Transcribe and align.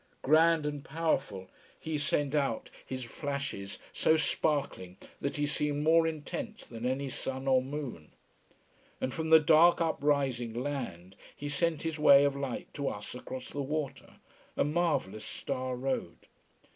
Grand 0.23 0.65
and 0.65 0.83
powerful 0.83 1.47
he 1.79 1.95
sent 1.99 2.33
out 2.33 2.71
his 2.83 3.03
flashes, 3.03 3.77
so 3.93 4.17
sparkling 4.17 4.97
that 5.19 5.37
he 5.37 5.45
seemed 5.45 5.83
more 5.83 6.07
intense 6.07 6.65
than 6.65 6.87
any 6.87 7.07
sun 7.07 7.47
or 7.47 7.61
moon. 7.61 8.11
And 8.99 9.13
from 9.13 9.29
the 9.29 9.39
dark, 9.39 9.79
uprising 9.79 10.55
land 10.55 11.15
he 11.35 11.49
sent 11.49 11.83
his 11.83 11.99
way 11.99 12.23
of 12.25 12.35
light 12.35 12.73
to 12.73 12.87
us 12.89 13.13
across 13.13 13.49
the 13.49 13.61
water, 13.61 14.15
a 14.57 14.63
marvellous 14.63 15.23
star 15.23 15.75
road. 15.75 16.25